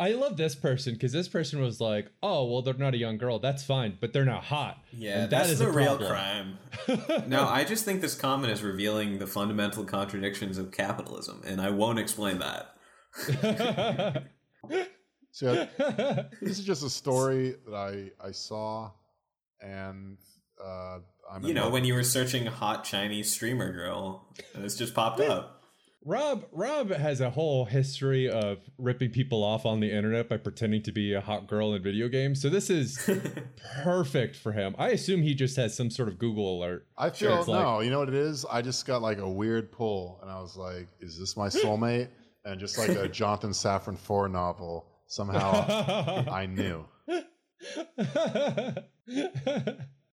I 0.00 0.12
love 0.12 0.36
this 0.36 0.54
person 0.54 0.92
because 0.94 1.10
this 1.12 1.28
person 1.28 1.60
was 1.60 1.80
like, 1.80 2.10
"Oh, 2.22 2.44
well, 2.50 2.62
they're 2.62 2.74
not 2.74 2.94
a 2.94 2.98
young 2.98 3.18
girl. 3.18 3.38
That's 3.40 3.64
fine, 3.64 3.98
but 4.00 4.12
they're 4.12 4.24
not 4.24 4.44
hot." 4.44 4.78
Yeah, 4.92 5.14
And 5.14 5.22
that 5.24 5.30
that's 5.30 5.50
is 5.50 5.58
the 5.58 5.68
a 5.68 5.72
real 5.72 5.98
crime. 5.98 6.58
no, 7.26 7.44
I 7.48 7.64
just 7.64 7.84
think 7.84 8.00
this 8.00 8.14
comment 8.14 8.52
is 8.52 8.62
revealing 8.62 9.18
the 9.18 9.26
fundamental 9.26 9.84
contradictions 9.84 10.56
of 10.56 10.70
capitalism, 10.70 11.42
and 11.44 11.60
I 11.60 11.70
won't 11.70 11.98
explain 11.98 12.38
that. 12.38 12.74
So 15.30 15.52
yeah, 15.52 16.24
this 16.40 16.58
is 16.58 16.64
just 16.64 16.82
a 16.82 16.90
story 16.90 17.54
that 17.66 17.74
I 17.74 18.10
I 18.26 18.32
saw, 18.32 18.90
and 19.60 20.16
uh, 20.62 20.98
I'm 21.30 21.44
You 21.44 21.54
know, 21.54 21.64
love. 21.64 21.72
when 21.74 21.84
you 21.84 21.94
were 21.94 22.02
searching 22.02 22.46
hot 22.46 22.82
Chinese 22.84 23.30
streamer 23.30 23.72
girl, 23.72 24.34
and 24.54 24.64
it's 24.64 24.74
just 24.74 24.94
popped 24.94 25.20
up. 25.20 25.57
Rob 26.04 26.44
Rob 26.52 26.90
has 26.92 27.20
a 27.20 27.28
whole 27.30 27.64
history 27.64 28.30
of 28.30 28.58
ripping 28.78 29.10
people 29.10 29.42
off 29.42 29.66
on 29.66 29.80
the 29.80 29.90
internet 29.90 30.28
by 30.28 30.36
pretending 30.36 30.82
to 30.84 30.92
be 30.92 31.12
a 31.12 31.20
hot 31.20 31.46
girl 31.48 31.74
in 31.74 31.82
video 31.82 32.08
games. 32.08 32.40
So 32.40 32.48
this 32.48 32.70
is 32.70 32.98
perfect 33.82 34.36
for 34.36 34.52
him. 34.52 34.74
I 34.78 34.90
assume 34.90 35.22
he 35.22 35.34
just 35.34 35.56
has 35.56 35.76
some 35.76 35.90
sort 35.90 36.08
of 36.08 36.18
Google 36.18 36.58
alert. 36.58 36.86
I 36.96 37.10
feel 37.10 37.36
like- 37.36 37.46
no. 37.48 37.80
You 37.80 37.90
know 37.90 37.98
what 37.98 38.08
it 38.08 38.14
is? 38.14 38.46
I 38.50 38.62
just 38.62 38.86
got 38.86 39.02
like 39.02 39.18
a 39.18 39.28
weird 39.28 39.72
pull, 39.72 40.18
and 40.22 40.30
I 40.30 40.40
was 40.40 40.56
like, 40.56 40.86
"Is 41.00 41.18
this 41.18 41.36
my 41.36 41.48
soulmate?" 41.48 42.08
and 42.44 42.58
just 42.60 42.78
like 42.78 42.90
a 42.90 43.08
Jonathan 43.08 43.50
Safran 43.50 43.98
Foer 43.98 44.28
novel, 44.28 44.86
somehow 45.08 46.24
I 46.30 46.46
knew. 46.46 46.84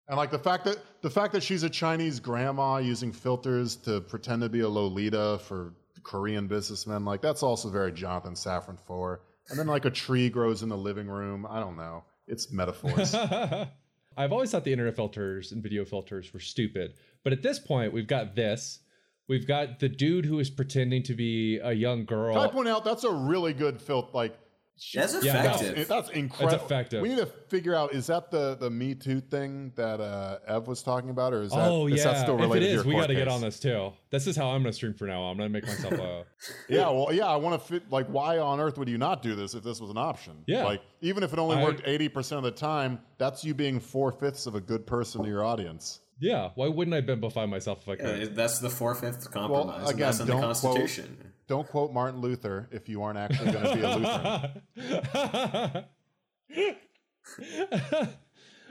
And 0.07 0.17
like 0.17 0.31
the 0.31 0.39
fact 0.39 0.65
that 0.65 0.77
the 1.01 1.09
fact 1.09 1.33
that 1.33 1.43
she's 1.43 1.63
a 1.63 1.69
Chinese 1.69 2.19
grandma 2.19 2.77
using 2.77 3.11
filters 3.11 3.75
to 3.77 4.01
pretend 4.01 4.41
to 4.41 4.49
be 4.49 4.61
a 4.61 4.69
Lolita 4.69 5.39
for 5.45 5.73
Korean 6.03 6.47
businessmen, 6.47 7.05
like 7.05 7.21
that's 7.21 7.43
also 7.43 7.69
very 7.69 7.91
Jonathan 7.91 8.33
Safran 8.33 8.79
Foer. 8.79 9.21
And 9.49 9.57
then 9.57 9.67
like 9.67 9.85
a 9.85 9.89
tree 9.89 10.29
grows 10.29 10.63
in 10.63 10.69
the 10.69 10.77
living 10.77 11.07
room. 11.07 11.45
I 11.49 11.59
don't 11.59 11.77
know. 11.77 12.03
It's 12.27 12.51
metaphors. 12.51 13.15
I've 14.17 14.31
always 14.31 14.51
thought 14.51 14.63
the 14.63 14.71
internet 14.71 14.95
filters 14.95 15.51
and 15.51 15.63
video 15.63 15.85
filters 15.85 16.33
were 16.33 16.39
stupid. 16.39 16.93
But 17.23 17.33
at 17.33 17.41
this 17.41 17.59
point, 17.59 17.93
we've 17.93 18.07
got 18.07 18.35
this. 18.35 18.79
We've 19.27 19.47
got 19.47 19.79
the 19.79 19.89
dude 19.89 20.25
who 20.25 20.39
is 20.39 20.49
pretending 20.49 21.03
to 21.03 21.15
be 21.15 21.59
a 21.63 21.71
young 21.71 22.05
girl. 22.05 22.35
Can 22.35 22.43
I 22.43 22.51
point 22.51 22.67
out 22.67 22.83
that's 22.83 23.05
a 23.05 23.11
really 23.11 23.53
good 23.53 23.81
filter? 23.81 24.09
Like 24.13 24.37
she- 24.77 24.97
That's 24.99 25.23
Yeah, 25.23 25.39
effective. 25.43 25.75
That's, 25.75 25.89
that's 25.89 26.09
incredible. 26.09 26.65
effective. 26.65 27.01
We 27.01 27.09
need 27.09 27.17
to 27.19 27.25
figure 27.25 27.75
out 27.75 27.93
is 27.93 28.07
that 28.07 28.31
the 28.31 28.55
the 28.55 28.69
Me 28.69 28.95
Too 28.95 29.21
thing 29.21 29.71
that 29.75 29.99
uh, 30.01 30.39
Ev 30.47 30.67
was 30.67 30.81
talking 30.83 31.09
about, 31.09 31.33
or 31.33 31.41
is 31.43 31.51
that, 31.51 31.69
oh 31.69 31.87
is 31.87 32.03
that 32.03 32.17
still 32.21 32.35
if 32.35 32.41
related 32.41 32.69
it 32.69 32.71
is, 32.75 32.81
to 32.83 32.87
your 32.89 32.95
we 32.95 33.01
got 33.01 33.07
to 33.07 33.15
get 33.15 33.27
on 33.27 33.41
this 33.41 33.59
too. 33.59 33.93
This 34.09 34.27
is 34.27 34.35
how 34.35 34.49
I'm 34.49 34.61
gonna 34.63 34.73
stream 34.73 34.93
for 34.93 35.05
now. 35.07 35.23
I'm 35.23 35.37
gonna 35.37 35.49
make 35.49 35.65
myself 35.65 35.93
a. 35.93 36.25
Yeah, 36.69 36.89
well, 36.89 37.13
yeah, 37.13 37.25
I 37.27 37.35
want 37.37 37.61
to 37.61 37.67
fit. 37.67 37.89
Like, 37.91 38.07
why 38.07 38.37
on 38.39 38.59
earth 38.59 38.77
would 38.77 38.89
you 38.89 38.97
not 38.97 39.21
do 39.21 39.35
this 39.35 39.53
if 39.53 39.63
this 39.63 39.79
was 39.79 39.89
an 39.89 39.97
option? 39.97 40.43
Yeah. 40.47 40.63
like 40.65 40.81
even 41.01 41.23
if 41.23 41.33
it 41.33 41.39
only 41.39 41.57
I- 41.57 41.63
worked 41.63 41.81
eighty 41.85 42.09
percent 42.09 42.37
of 42.39 42.43
the 42.43 42.51
time, 42.51 42.99
that's 43.17 43.43
you 43.45 43.53
being 43.53 43.79
four 43.79 44.11
fifths 44.11 44.45
of 44.47 44.55
a 44.55 44.61
good 44.61 44.85
person 44.85 45.23
to 45.23 45.29
your 45.29 45.43
audience. 45.45 45.99
Yeah, 46.19 46.51
why 46.55 46.67
wouldn't 46.67 46.95
I 46.95 47.01
bimbify 47.01 47.49
myself 47.49 47.81
if 47.81 47.89
I 47.89 47.91
Yeah, 48.03 48.17
could? 48.25 48.35
that's 48.35 48.59
the 48.59 48.69
four 48.69 48.95
fifths 48.95 49.27
compromise. 49.27 49.81
and 49.81 49.89
again, 49.89 49.99
that's 49.99 50.19
in 50.19 50.27
the 50.27 50.31
don't 50.33 50.41
quote- 50.41 50.61
Constitution. 50.61 51.17
Don't 51.47 51.67
quote 51.67 51.91
Martin 51.93 52.21
Luther 52.21 52.69
if 52.71 52.87
you 52.87 53.03
aren't 53.03 53.17
actually 53.19 53.51
going 53.51 53.65
to 53.65 53.75
be 53.75 53.81
a 53.81 53.95
Lutheran. 53.97 55.85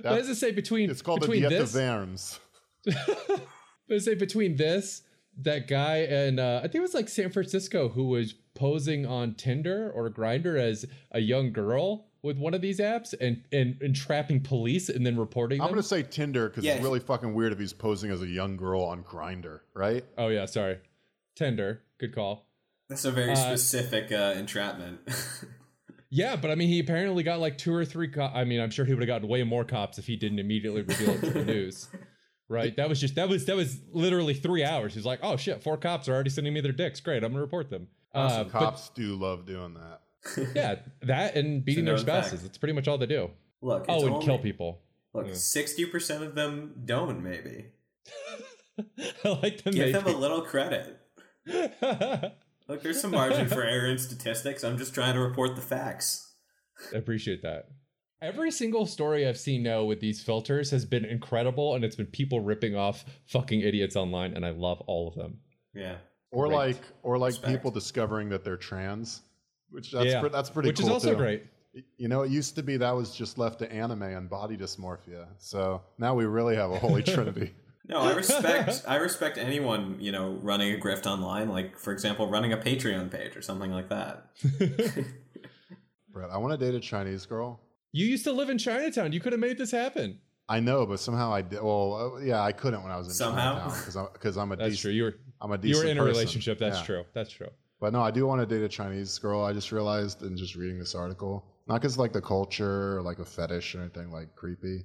what 0.03 0.17
does 0.17 0.29
it 0.29 0.37
say 0.37 0.53
between? 0.53 0.91
It's 0.91 1.03
called 1.03 1.21
the 1.21 1.27
between 1.27 1.43
Diet 1.43 1.53
de 1.53 1.59
this? 1.61 1.75
Verms. 1.75 2.39
What 2.85 3.97
does 3.97 4.03
it 4.03 4.11
say 4.11 4.15
between 4.15 4.57
this, 4.57 5.03
that 5.43 5.69
guy, 5.69 5.99
and 5.99 6.41
uh, 6.41 6.59
I 6.59 6.63
think 6.63 6.77
it 6.77 6.81
was 6.81 6.95
like 6.95 7.09
San 7.09 7.31
Francisco 7.31 7.89
who 7.91 8.05
was 8.09 8.33
posing 8.55 9.05
on 9.07 9.35
Tinder 9.35 9.91
or 9.95 10.09
Grindr 10.11 10.59
as 10.59 10.87
a 11.11 11.21
young 11.21 11.53
girl 11.53 12.07
with 12.23 12.39
one 12.39 12.55
of 12.55 12.61
these 12.61 12.79
apps 12.79 13.15
and 13.21 13.43
and 13.53 13.77
entrapping 13.83 14.41
police 14.41 14.89
and 14.89 15.05
then 15.05 15.17
reporting 15.19 15.61
I'm 15.61 15.67
them. 15.67 15.75
going 15.75 15.83
to 15.83 15.89
say 15.89 16.03
Tinder 16.03 16.49
because 16.49 16.65
Yeah. 16.65 16.75
it's 16.75 16.83
really 16.83 17.01
fucking 17.01 17.35
weird 17.35 17.53
if 17.53 17.59
he's 17.59 17.73
posing 17.73 18.11
as 18.11 18.23
a 18.23 18.27
young 18.29 18.57
girl 18.57 18.83
on 18.83 19.03
Grindr, 19.03 19.61
right? 19.75 20.05
Oh 20.17 20.29
yeah, 20.29 20.47
sorry, 20.47 20.79
Tinder. 21.37 21.83
Good 21.99 22.15
call. 22.15 22.47
That's 22.89 23.05
a 23.05 23.11
very 23.13 23.33
Uh, 23.33 23.37
specific 23.37 24.13
uh, 24.13 24.35
entrapment. 24.37 25.01
Yeah, 26.15 26.37
but 26.37 26.51
I 26.51 26.57
mean, 26.57 26.69
he 26.69 26.79
apparently 26.79 27.23
got 27.23 27.41
like 27.41 27.57
two 27.57 27.73
or 27.73 27.87
three. 27.87 28.09
Co- 28.09 28.21
I 28.35 28.45
mean, 28.45 28.61
I'm 28.61 28.69
sure 28.71 28.85
he 28.85 28.93
would 28.93 29.01
have 29.03 29.07
gotten 29.07 29.29
way 29.29 29.45
more 29.45 29.65
cops 29.65 29.97
if 29.97 30.07
he 30.07 30.15
didn't 30.17 30.41
immediately 30.41 30.83
reveal 30.83 31.09
it 31.15 31.21
to 31.23 31.31
the 31.31 31.43
news. 31.47 31.89
Right? 32.51 32.77
That 32.77 32.91
was 32.91 33.01
just 33.01 33.15
that 33.15 33.31
was 33.31 33.47
that 33.47 33.57
was 33.57 33.81
literally 33.93 34.35
three 34.35 34.63
hours. 34.63 34.93
He's 34.93 35.07
like, 35.07 35.21
oh 35.23 35.39
shit, 35.39 35.63
four 35.63 35.79
cops 35.79 36.11
are 36.11 36.13
already 36.13 36.29
sending 36.29 36.53
me 36.53 36.61
their 36.61 36.73
dicks. 36.73 37.01
Great, 37.01 37.25
I'm 37.25 37.31
gonna 37.33 37.41
report 37.41 37.71
them. 37.71 37.89
Uh, 38.15 38.45
but 38.45 38.53
Cops 38.53 38.91
do 38.91 39.15
love 39.17 39.47
doing 39.47 39.73
that. 39.73 40.02
yeah, 40.55 40.77
that 41.03 41.35
and 41.37 41.65
beating 41.65 41.85
their 41.85 41.97
known 41.97 42.05
fact. 42.05 42.27
spouses. 42.27 42.43
That's 42.43 42.59
pretty 42.59 42.75
much 42.75 42.89
all 42.89 42.99
they 42.99 43.07
do. 43.07 43.31
Look, 43.61 43.87
Oh, 43.89 43.95
it's 43.97 44.05
and 44.05 44.13
only, 44.15 44.25
kill 44.27 44.39
people. 44.39 44.81
Look, 45.15 45.27
Yeah. 45.29 45.35
sixty 45.35 45.85
percent 45.87 46.23
of 46.25 46.35
them 46.35 46.83
don't. 46.85 47.23
Maybe 47.23 47.67
I 49.25 49.29
like 49.43 49.63
them. 49.63 49.75
give 49.75 49.93
them 49.93 50.07
a 50.07 50.17
little 50.17 50.43
credit. 50.43 50.99
Look, 52.69 52.83
there's 52.83 53.01
some 53.01 53.11
margin 53.11 53.49
for 53.49 53.63
error 53.63 53.87
in 53.89 53.99
statistics. 53.99 54.63
I'm 54.65 54.79
just 54.79 54.95
trying 54.95 55.15
to 55.15 55.21
report 55.21 55.57
the 55.57 55.63
facts. 55.63 56.33
I 56.95 56.99
appreciate 56.99 57.43
that. 57.43 57.67
Every 58.23 58.53
single 58.53 58.87
story 58.87 59.27
I've 59.27 59.37
seen 59.39 59.65
now 59.65 59.83
with 59.83 59.99
these 59.99 60.23
filters 60.23 60.71
has 60.71 60.85
been 60.85 61.05
incredible, 61.05 61.75
and 61.75 61.85
it's 61.85 61.97
been 61.97 62.07
people 62.07 62.41
ripping 62.41 62.77
off 62.77 63.05
fucking 63.27 63.61
idiots 63.61 63.97
online, 63.97 64.35
and 64.35 64.47
I 64.47 64.51
love 64.51 64.81
all 64.87 65.09
of 65.09 65.15
them. 65.17 65.39
Yeah. 65.75 65.97
Or 66.31 66.47
Great. 66.47 66.57
like, 66.57 66.83
or 67.03 67.19
like 67.19 67.33
Respect. 67.33 67.53
people 67.53 67.71
discovering 67.73 68.29
that 68.29 68.45
they're 68.45 68.57
trans, 68.57 69.23
which 69.73 69.91
that's 69.91 70.07
Yeah, 70.07 70.21
pre- 70.21 70.29
that's 70.31 70.51
pretty 70.51 70.69
Which 70.69 70.79
cool 70.79 70.87
is 70.89 70.93
also 70.93 71.11
too. 71.13 71.17
great. 71.17 71.45
You 71.97 72.09
know, 72.09 72.23
it 72.23 72.31
used 72.31 72.55
to 72.57 72.63
be 72.63 72.77
that 72.77 72.95
was 72.95 73.15
just 73.15 73.39
left 73.39 73.59
to 73.61 73.73
anime 73.73 74.03
and 74.03 74.29
body 74.29 74.57
dysmorphia. 74.57 75.27
So 75.39 75.83
now 75.99 76.15
we 76.15 76.27
really 76.27 76.55
have 76.57 76.71
a 76.71 76.79
holy 76.79 77.03
trinity. 77.15 77.55
No, 77.89 77.99
I 77.99 78.13
respect 78.15 78.83
I 78.87 78.97
respect 78.97 79.39
anyone, 79.39 79.97
you 79.99 80.13
know, 80.13 80.39
running 80.43 80.73
a 80.75 80.79
grift 80.79 81.07
online, 81.07 81.49
like 81.49 81.79
for 81.79 81.93
example, 81.93 82.29
running 82.31 82.53
a 82.53 82.57
Patreon 82.59 83.11
page 83.11 83.37
or 83.37 83.43
something 83.43 83.73
like 83.73 83.89
that. 83.89 84.27
Brett, 86.13 86.31
I 86.31 86.37
want 86.39 86.59
to 86.59 86.65
date 86.65 86.75
a 86.77 86.81
Chinese 86.81 87.27
girl. 87.27 87.61
You 87.93 88.07
used 88.07 88.25
to 88.25 88.33
live 88.33 88.51
in 88.51 88.59
Chinatown. 88.59 89.13
You 89.13 89.21
could 89.21 89.33
have 89.33 89.41
made 89.41 89.59
this 89.59 89.71
happen. 89.71 90.19
I 90.49 90.61
know, 90.61 90.85
but 90.87 91.01
somehow 91.01 91.33
I 91.33 91.41
did. 91.43 91.63
Well, 91.63 92.15
uh, 92.17 92.21
yeah, 92.21 92.43
I 92.43 92.53
couldn't 92.53 92.83
when 92.83 92.93
I 92.93 92.97
was 92.99 93.07
in 93.09 93.15
Somehow? 93.15 93.65
because 93.69 93.97
I'm 93.97 94.09
because 94.13 94.37
I'm 94.37 94.53
a 94.53 94.57
That's 94.57 94.71
decent, 94.71 94.83
true. 94.83 94.93
You 94.93 95.03
were 95.05 95.15
I'm 95.41 95.53
a 95.53 95.59
decent 95.59 95.69
you 95.69 95.73
decent 95.75 95.85
were 95.87 95.91
in 95.93 95.99
a 95.99 96.01
person. 96.03 96.13
relationship. 96.13 96.59
That's 96.59 96.79
Yeah. 96.81 96.85
true. 96.85 97.05
That's 97.15 97.31
true. 97.31 97.49
But 97.83 97.93
no, 97.93 98.01
I 98.01 98.13
do 98.13 98.29
want 98.29 98.41
to 98.41 98.47
date 98.47 98.65
a 98.65 98.69
Chinese 98.69 99.19
girl. 99.19 99.43
I 99.43 99.53
just 99.53 99.73
realized 99.73 100.23
in 100.23 100.37
just 100.37 100.55
reading 100.55 100.79
this 100.79 100.95
article, 100.95 101.45
not 101.67 101.81
because 101.81 101.99
like 101.99 102.13
the 102.13 102.21
culture 102.21 102.99
or 102.99 103.03
like 103.03 103.19
a 103.19 103.25
fetish 103.25 103.75
or 103.75 103.81
anything 103.81 104.13
like 104.13 104.37
creepy. 104.37 104.85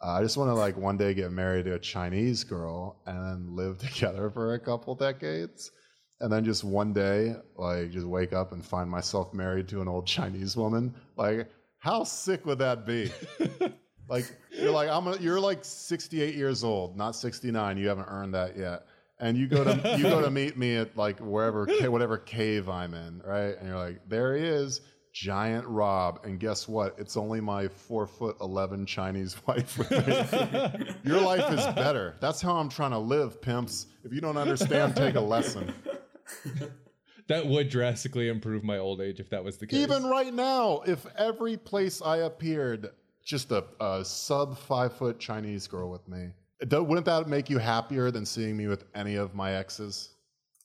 Uh, 0.00 0.12
I 0.12 0.22
just 0.22 0.36
want 0.36 0.50
to 0.50 0.54
like 0.54 0.76
one 0.76 0.96
day 0.96 1.12
get 1.12 1.32
married 1.32 1.64
to 1.64 1.74
a 1.74 1.78
Chinese 1.80 2.44
girl 2.44 3.02
and 3.04 3.18
then 3.18 3.56
live 3.56 3.78
together 3.92 4.30
for 4.30 4.54
a 4.54 4.60
couple 4.60 4.94
decades, 4.94 5.72
and 6.20 6.32
then 6.32 6.44
just 6.44 6.62
one 6.62 6.92
day 6.92 7.34
like 7.56 7.90
just 7.90 8.06
wake 8.06 8.32
up 8.32 8.52
and 8.52 8.64
find 8.64 8.88
myself 8.88 9.34
married 9.34 9.66
to 9.70 9.82
an 9.82 9.88
old 9.88 10.06
Chinese 10.16 10.56
woman. 10.56 10.94
Like, 11.16 11.50
how 11.78 12.04
sick 12.04 12.46
would 12.46 12.60
that 12.60 12.86
be? 12.86 13.10
like 14.08 14.32
you're 14.52 14.70
like 14.70 14.88
I'm 14.88 15.08
a, 15.08 15.16
you're 15.16 15.40
like 15.40 15.64
68 15.64 16.36
years 16.36 16.62
old, 16.62 16.96
not 16.96 17.16
69. 17.16 17.76
You 17.76 17.88
haven't 17.88 18.06
earned 18.08 18.34
that 18.34 18.56
yet. 18.56 18.86
And 19.18 19.36
you 19.36 19.46
go 19.46 19.64
to 19.64 19.96
you 19.96 20.04
go 20.04 20.20
to 20.20 20.30
meet 20.42 20.58
me 20.58 20.76
at 20.76 20.96
like 20.96 21.18
wherever 21.20 21.66
whatever 21.90 22.18
cave 22.18 22.68
I'm 22.68 22.94
in, 22.94 23.22
right? 23.24 23.56
And 23.58 23.68
you're 23.68 23.78
like, 23.78 24.00
there 24.08 24.36
he 24.36 24.44
is, 24.44 24.82
giant 25.12 25.66
Rob. 25.66 26.20
And 26.24 26.38
guess 26.38 26.68
what? 26.68 26.94
It's 26.98 27.16
only 27.16 27.40
my 27.40 27.68
four 27.68 28.06
foot 28.06 28.36
eleven 28.40 28.84
Chinese 28.84 29.36
wife 29.46 29.78
with 29.78 29.90
me. 29.90 30.94
Your 31.04 31.20
life 31.20 31.50
is 31.52 31.64
better. 31.74 32.16
That's 32.20 32.42
how 32.42 32.56
I'm 32.56 32.68
trying 32.68 32.90
to 32.90 32.98
live, 32.98 33.40
pimps. 33.40 33.86
If 34.04 34.12
you 34.12 34.20
don't 34.20 34.36
understand, 34.36 34.94
take 34.94 35.14
a 35.14 35.20
lesson. 35.20 35.72
That 37.28 37.46
would 37.46 37.70
drastically 37.70 38.28
improve 38.28 38.62
my 38.62 38.78
old 38.78 39.00
age 39.00 39.18
if 39.18 39.30
that 39.30 39.42
was 39.42 39.56
the 39.56 39.66
case. 39.66 39.80
Even 39.80 40.04
right 40.04 40.32
now, 40.32 40.82
if 40.86 41.06
every 41.16 41.56
place 41.56 42.00
I 42.00 42.18
appeared, 42.18 42.90
just 43.24 43.50
a, 43.50 43.64
a 43.80 44.04
sub 44.04 44.56
five 44.56 44.92
foot 44.92 45.18
Chinese 45.18 45.66
girl 45.66 45.90
with 45.90 46.06
me, 46.06 46.28
wouldn't 46.60 47.06
that 47.06 47.28
make 47.28 47.50
you 47.50 47.58
happier 47.58 48.10
than 48.10 48.26
seeing 48.26 48.56
me 48.56 48.66
with 48.66 48.84
any 48.94 49.16
of 49.16 49.34
my 49.34 49.52
exes? 49.52 50.10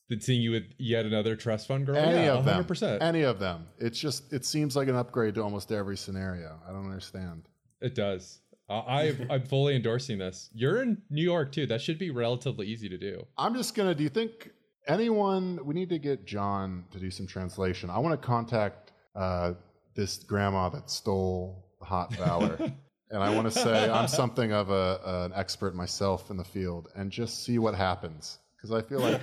Than 0.08 0.20
seeing 0.20 0.42
you 0.42 0.50
with 0.50 0.64
yet 0.78 1.06
another 1.06 1.36
trust 1.36 1.68
fund 1.68 1.86
girl? 1.86 1.96
Any 1.96 2.24
yeah, 2.24 2.32
of 2.32 2.44
them. 2.44 2.64
100%. 2.64 3.00
Any 3.00 3.22
of 3.22 3.38
them. 3.38 3.66
It's 3.78 3.98
just, 3.98 4.32
it 4.32 4.44
seems 4.44 4.76
like 4.76 4.88
an 4.88 4.96
upgrade 4.96 5.34
to 5.36 5.42
almost 5.42 5.72
every 5.72 5.96
scenario. 5.96 6.58
I 6.68 6.72
don't 6.72 6.84
understand. 6.84 7.48
It 7.80 7.94
does. 7.94 8.40
I, 8.68 9.16
I'm 9.28 9.44
fully 9.44 9.76
endorsing 9.76 10.18
this. 10.18 10.48
You're 10.54 10.82
in 10.82 11.02
New 11.10 11.22
York 11.22 11.52
too. 11.52 11.66
That 11.66 11.80
should 11.80 11.98
be 11.98 12.10
relatively 12.10 12.66
easy 12.66 12.88
to 12.88 12.96
do. 12.96 13.26
I'm 13.36 13.54
just 13.54 13.74
going 13.74 13.88
to, 13.88 13.94
do 13.94 14.02
you 14.02 14.08
think 14.08 14.50
anyone, 14.88 15.60
we 15.64 15.74
need 15.74 15.90
to 15.90 15.98
get 15.98 16.26
John 16.26 16.84
to 16.90 16.98
do 16.98 17.10
some 17.10 17.26
translation. 17.26 17.90
I 17.90 17.98
want 17.98 18.20
to 18.20 18.26
contact 18.26 18.92
uh, 19.14 19.52
this 19.94 20.18
grandma 20.18 20.68
that 20.70 20.90
stole 20.90 21.66
the 21.80 21.86
hot 21.86 22.14
valor. 22.16 22.72
And 23.12 23.22
I 23.22 23.34
want 23.34 23.46
to 23.52 23.58
say 23.58 23.88
I'm 23.88 24.08
something 24.08 24.52
of 24.52 24.70
a, 24.70 25.00
an 25.04 25.32
expert 25.34 25.74
myself 25.74 26.30
in 26.30 26.36
the 26.36 26.44
field 26.44 26.88
and 26.96 27.10
just 27.10 27.44
see 27.44 27.58
what 27.58 27.74
happens. 27.74 28.38
Because 28.56 28.72
I 28.72 28.82
feel 28.82 29.00
like 29.00 29.20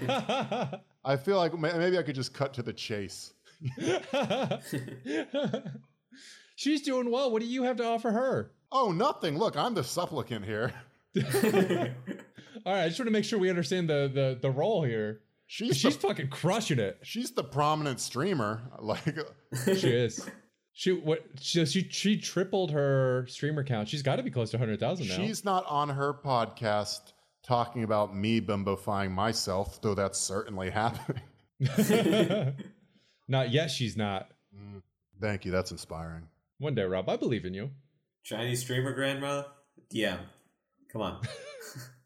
I 1.06 1.16
feel 1.18 1.38
like 1.38 1.58
maybe 1.58 1.98
I 1.98 2.04
could 2.04 2.16
just 2.16 2.34
cut 2.34 2.54
to 2.56 2.62
the 2.64 2.74
chase. 2.74 3.34
She's 6.56 6.82
doing 6.82 7.10
well. 7.10 7.32
What 7.32 7.42
do 7.42 7.48
you 7.48 7.64
have 7.64 7.78
to 7.78 7.86
offer 7.86 8.12
her? 8.12 8.52
Oh, 8.72 8.92
nothing. 8.92 9.38
Look, 9.38 9.56
I'm 9.58 9.74
the 9.74 9.84
supplicant 9.84 10.46
here. 10.46 10.74
All 12.66 12.74
right, 12.74 12.84
I 12.84 12.88
just 12.88 13.00
want 13.00 13.08
to 13.08 13.12
make 13.12 13.24
sure 13.24 13.40
we 13.40 13.50
understand 13.50 13.90
the 13.90 14.12
the, 14.14 14.38
the 14.42 14.52
role 14.52 14.84
here. 14.84 15.22
She's 15.48 15.78
She's 15.78 15.98
the, 15.98 16.08
fucking 16.08 16.28
crushing 16.30 16.78
it. 16.78 17.00
she's 17.02 17.32
the 17.32 17.44
prominent 17.44 18.00
streamer. 18.00 18.62
Like 18.80 19.18
She 19.66 19.90
is. 19.90 20.30
She 20.80 20.94
what? 20.94 21.26
She 21.42 21.66
she, 21.66 21.90
she 21.90 22.16
tripled 22.16 22.72
her 22.72 23.26
streamer 23.28 23.66
count. 23.66 23.90
She's 23.90 24.02
got 24.02 24.16
to 24.16 24.24
be 24.24 24.32
close 24.32 24.52
to 24.52 24.58
hundred 24.58 24.80
thousand 24.80 25.10
now. 25.10 25.16
She's 25.18 25.44
not 25.44 25.66
on 25.66 25.90
her 25.90 26.14
podcast 26.14 27.02
talking 27.44 27.84
about 27.84 28.16
me 28.16 28.40
bimbifying 28.40 29.12
myself, 29.12 29.82
though 29.82 29.94
that's 29.94 30.18
certainly 30.18 30.70
happening. 30.70 31.22
not 33.28 33.52
yet. 33.52 33.72
She's 33.72 33.98
not. 33.98 34.30
Mm, 34.56 34.82
thank 35.20 35.44
you. 35.44 35.52
That's 35.52 35.72
inspiring. 35.72 36.30
One 36.60 36.76
day, 36.76 36.84
Rob. 36.84 37.10
I 37.10 37.18
believe 37.18 37.44
in 37.44 37.54
you. 37.54 37.72
Chinese 38.24 38.62
streamer 38.62 38.94
grandma, 38.94 39.44
DM. 39.94 40.20
Come 40.94 41.02
on. 41.02 41.22